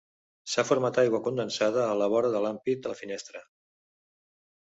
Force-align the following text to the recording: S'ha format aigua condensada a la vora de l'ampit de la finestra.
S'ha 0.53 0.63
format 0.69 0.95
aigua 1.01 1.19
condensada 1.27 1.83
a 1.89 1.99
la 2.01 2.07
vora 2.15 2.33
de 2.37 2.41
l'ampit 2.45 2.83
de 2.87 2.93
la 2.93 2.97
finestra. 3.05 3.45